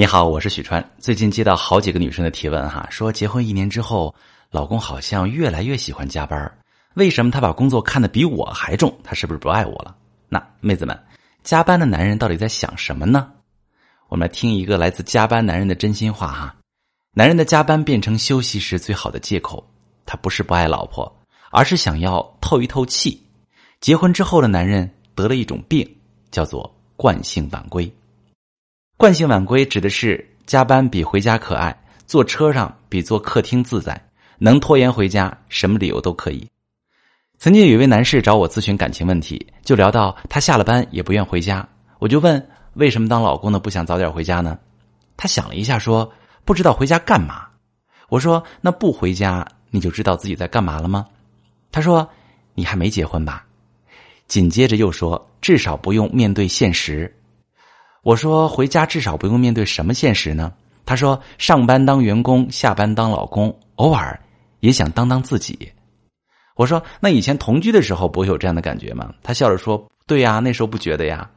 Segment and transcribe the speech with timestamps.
[0.00, 0.82] 你好，我是许川。
[0.98, 4.14] 最近接到好几个女生的提问哈，说结婚一年之后，
[4.50, 6.50] 老公好像越来越喜欢加班，
[6.94, 8.98] 为什么他把工作看得比我还重？
[9.04, 9.94] 他是不是不爱我了？
[10.26, 10.98] 那妹子们，
[11.44, 13.30] 加班的男人到底在想什么呢？
[14.08, 16.56] 我们来听一个来自加班男人的真心话哈。
[17.12, 19.62] 男人的加班变成休息时最好的借口，
[20.06, 21.14] 他不是不爱老婆，
[21.50, 23.22] 而是想要透一透气。
[23.80, 25.86] 结婚之后的男人得了一种病，
[26.30, 27.92] 叫做惯性晚归。
[29.00, 31.74] 惯性晚归指的是加班比回家可爱，
[32.06, 33.98] 坐车上比坐客厅自在，
[34.36, 36.46] 能拖延回家，什么理由都可以。
[37.38, 41.66] 曾经有一位男士找我咨询感情问题，就聊到他下了班也不愿回家，
[41.98, 44.58] 我就问为什么当老公的不想早点回家呢？
[45.16, 46.12] 他想了一下说
[46.44, 47.46] 不知道回家干嘛。
[48.10, 51.06] 我说那不回家你就知道自己在干嘛了吗？
[51.72, 52.06] 他说
[52.52, 53.46] 你还没结婚吧？
[54.28, 57.10] 紧接着又说至少不用面对现实。
[58.02, 60.52] 我说回家至少不用面对什么现实呢？
[60.86, 64.18] 他说上班当员工，下班当老公，偶尔
[64.60, 65.70] 也想当当自己。
[66.56, 69.14] 我说那以前同居的时候不会有这样的感觉吗？
[69.22, 71.30] 他笑着说：“对呀，那时候不觉得呀。”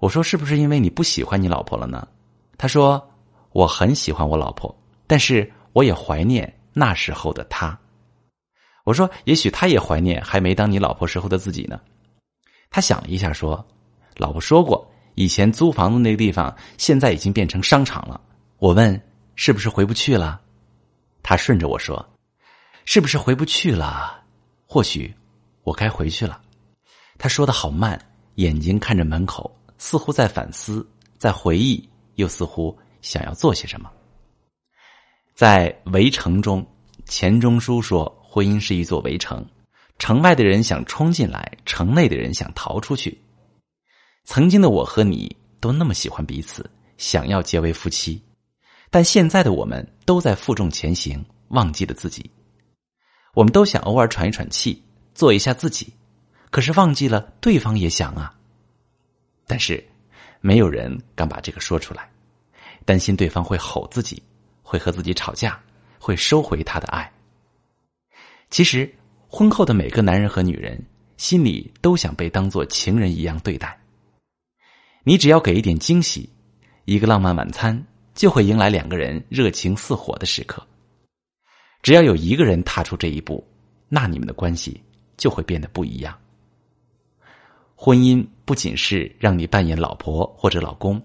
[0.00, 2.08] 我说是不是因为你不喜欢你老婆了呢？
[2.56, 3.10] 他说
[3.52, 4.74] 我很喜欢我老婆，
[5.06, 7.78] 但是我也怀念那时候的他。
[8.84, 11.78] 我说也许他也怀念还没当你老婆时候的自己呢。
[12.70, 13.64] 他想了一下说
[14.16, 18.20] ：“老婆说过。”以前租房子那个地方，现在已经变成商场了。
[18.58, 19.00] 我问
[19.36, 20.40] ：“是不是回不去了？”
[21.22, 22.04] 他顺着我说
[22.84, 24.22] ：“是不是回不去了？
[24.66, 25.14] 或许
[25.62, 26.40] 我该回去了。”
[27.18, 28.00] 他说的好慢，
[28.36, 30.86] 眼睛看着门口，似乎在反思，
[31.18, 33.90] 在回忆，又似乎想要做些什么。
[35.34, 36.66] 在《围城》中，
[37.04, 39.44] 钱钟书说：“婚姻是一座围城，
[39.98, 43.20] 城外的人想冲进来，城内的人想逃出去。”
[44.32, 46.64] 曾经的我和你都那么喜欢彼此，
[46.98, 48.22] 想要结为夫妻，
[48.88, 52.30] 但现在的我们都在负重前行，忘记了自己。
[53.34, 54.80] 我们都想偶尔喘一喘气，
[55.16, 55.92] 做一下自己，
[56.52, 58.32] 可是忘记了对方也想啊。
[59.48, 59.84] 但是，
[60.40, 62.08] 没有人敢把这个说出来，
[62.84, 64.22] 担心对方会吼自己，
[64.62, 65.60] 会和自己吵架，
[65.98, 67.12] 会收回他的爱。
[68.48, 68.88] 其实，
[69.26, 70.80] 婚后的每个男人和女人
[71.16, 73.76] 心里都想被当做情人一样对待。
[75.02, 76.28] 你只要给一点惊喜，
[76.84, 80.62] 一个浪漫晚餐，就会迎来两个人热情似火的时刻。
[81.82, 83.42] 只要有一个人踏出这一步，
[83.88, 84.78] 那你们的关系
[85.16, 86.14] 就会变得不一样。
[87.74, 91.00] 婚姻不仅是让你扮演老婆或者老公，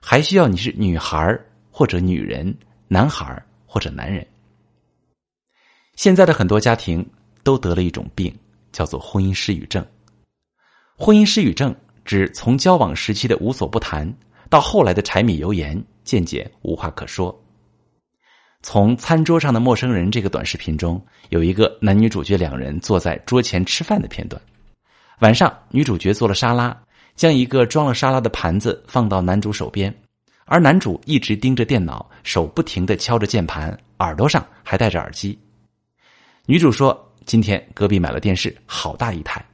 [0.00, 1.36] 还需要你是女孩
[1.72, 2.56] 或者女人，
[2.86, 4.24] 男孩或者男人。
[5.96, 7.04] 现在的很多家庭
[7.42, 8.32] 都得了一种病，
[8.70, 9.84] 叫做婚姻失语症。
[10.96, 11.74] 婚姻失语症。
[12.04, 14.12] 指从交往时期的无所不谈，
[14.48, 17.36] 到后来的柴米油盐，渐渐无话可说。
[18.62, 24.40] 从餐桌上的陌生人这个短视频中，有一个男女主角两人坐在桌前吃饭的片段。
[25.20, 26.76] 晚上，女主角做了沙拉，
[27.14, 29.94] 将一个装了沙拉的盘子放到男主手边，
[30.44, 35.38] 而男主一直盯着电脑，手不停的敲着键盘，耳朵上还戴着耳机。
[36.46, 39.44] 女主说：“今天隔壁买了电视，好大一台。”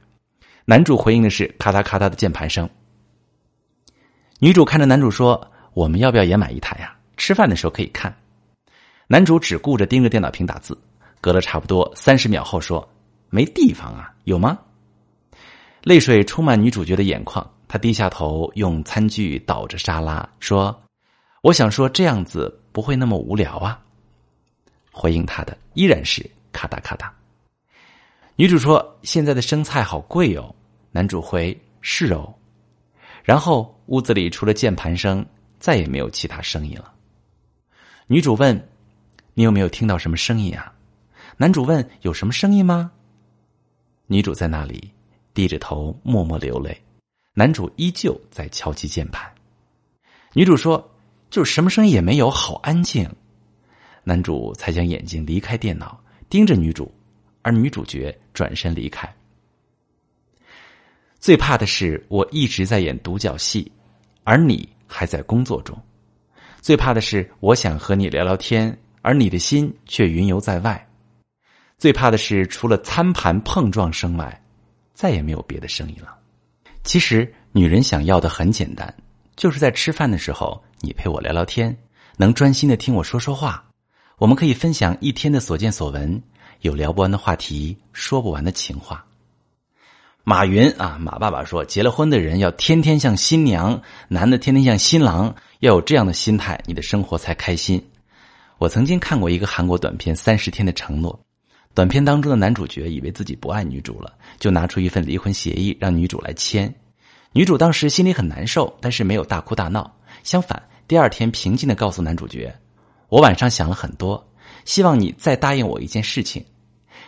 [0.69, 2.69] 男主回应的是咔嗒咔嗒的键盘声。
[4.37, 6.93] 女主看着男主说：“我们要不要也买一台呀？
[7.15, 8.13] 吃饭的时候可以看。”
[9.07, 10.77] 男主只顾着盯着电脑屏打字，
[11.21, 12.85] 隔了差不多三十秒后说
[13.31, 14.59] ：“没地方啊，有吗？”
[15.83, 20.77] 泪水充满女主角的眼眶，她低下头用餐具倒着沙拉，说
[21.43, 23.79] ：“我想说这样子不会那么无聊啊。”
[24.91, 27.09] 回应他的依然是咔嗒咔嗒。
[28.39, 30.53] 女主说：“现在的生菜好贵哦。”
[30.93, 32.31] 男主回：“是哦。”
[33.25, 35.25] 然后屋子里除了键盘声，
[35.59, 36.93] 再也没有其他声音了。
[38.05, 38.69] 女主问
[39.33, 40.71] ：“你有没有听到什么声音啊？”
[41.35, 42.91] 男主问：“有什么声音吗？”
[44.05, 44.91] 女主在那里
[45.33, 46.79] 低着头默默流泪，
[47.33, 49.27] 男主依旧在敲击键盘。
[50.33, 50.87] 女主说
[51.31, 53.09] ：“就是什么声音也没有，好安静。”
[54.05, 55.99] 男主才将眼睛离开电脑，
[56.29, 56.93] 盯着女主。
[57.41, 59.11] 而女主角转身离开。
[61.19, 63.71] 最怕的是我一直在演独角戏，
[64.23, 65.77] 而你还在工作中。
[66.61, 70.87] 最怕的是我想和你聊聊天，而你的心却云游在外。
[71.77, 74.43] 最怕的是除了餐盘碰撞声外，
[74.93, 76.17] 再也没有别的声音了。
[76.83, 78.93] 其实女人想要的很简单，
[79.35, 81.75] 就是在吃饭的时候，你陪我聊聊天，
[82.17, 83.63] 能专心的听我说说话，
[84.17, 86.21] 我们可以分享一天的所见所闻。
[86.61, 89.05] 有聊不完的话题，说不完的情话。
[90.23, 97.81] 马云啊，马爸爸说，结了婚的人要天天像新娘，男的天天像新郎，要有这样的心态，你的生活才开心。
[98.57, 101.13] 我曾经看过一个韩国短片《三十天的承诺》，
[101.73, 106.73] 短片当中的男主角以为自己不爱女主了，就拿出一份离婚协议让女主来签。
[107.31, 112.53] 女主当时心里很难受，但是没有大哭大闹，相反，第二天平静的告诉男主角
[113.07, 114.26] ：“我晚上想了很多，
[114.67, 116.45] 希望你再答应我一件事情，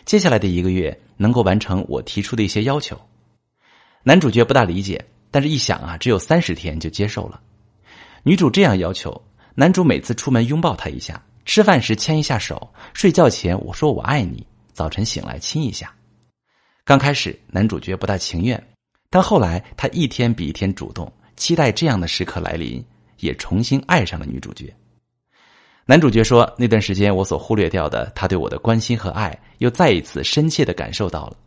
[0.05, 2.97] 接下来的一个月能够完成我提出的一些要求。”
[4.01, 7.41] 男主角不大理解，但是一想啊，只有三十天就接受了。
[8.23, 9.21] 女主这样要求，
[9.55, 15.93] 男主每次出门拥抱她一下，吃饭时牵一下手，睡觉前我说我爱你，早晨醒来亲一下。
[16.85, 18.67] 刚开始男主角不大情愿，
[19.09, 22.81] 但后来他一天比一天主动，期待这样的时刻来临，
[23.19, 24.73] 也重新爱上了女主角。
[25.89, 31.37] 男主角说：“那段时间我所忽略掉的他对我的关心和爱，又再一次深切的感受到了。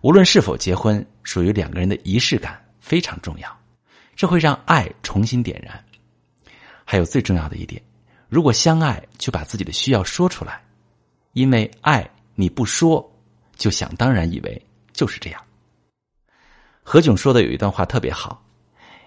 [0.00, 3.48] 无论是否结婚，属于两个人的仪式感非常重要。”
[4.16, 5.84] 这会让爱重新点燃。
[6.84, 7.80] 还有最重要的一点，
[8.28, 10.60] 如果相爱，就把自己的需要说出来，
[11.34, 13.08] 因为爱你不说，
[13.54, 14.60] 就想当然以为
[14.92, 15.40] 就是这样。
[16.82, 18.44] 何炅说的有一段话特别好，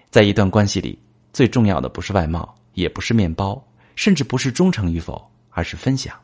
[0.10, 0.98] 在一段关系里，
[1.34, 3.62] 最重要的不是外貌，也不是面包，
[3.98, 6.18] 甚至不是忠诚与否，而是分享。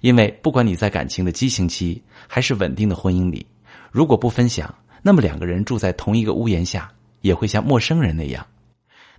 [0.00, 3.44] 因为不管你在感情的激情期，还是稳定的婚姻里，
[3.90, 4.72] 如果不分享，
[5.02, 6.88] 那么两个人住在同一个屋檐下。
[7.22, 8.44] 也会像陌生人那样，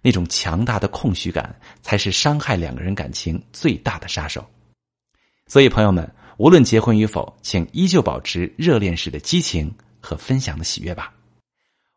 [0.02, 4.46] 那种强大的空虚感，才是伤害两个人感情最大的杀手。
[5.48, 11.14] 所以，朋友们，无论结婚与否，请依旧保持热恋时的激情和分享的喜悦吧。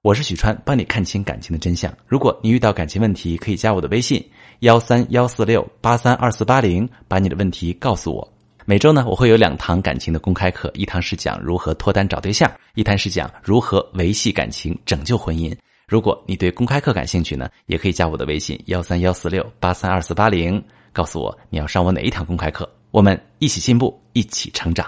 [0.06, 1.92] 我是许川，帮你看清感情的真相。
[2.06, 4.24] 如果你遇到感情问题，可以加我的微信
[4.60, 8.32] 幺三幺四六八三二四八零，把你的问题告诉我。
[8.66, 15.52] 每周呢，我会有两堂感情的公开课，一堂是讲如何脱单找对象，一堂是讲如何维系感情、拯救婚姻。
[15.88, 20.62] 如果你对公开课感兴趣呢，也可以加我的微信幺三幺四六八三二四八零，
[20.92, 24.86] 告诉我你要上我哪一堂公开课，我们一起进步，一起成长。